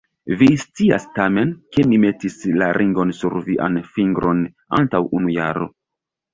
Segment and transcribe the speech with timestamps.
[0.37, 4.45] Vi scias tamen, ke mi metis la ringon sur vian fingron
[4.83, 5.73] antaŭ unu jaro.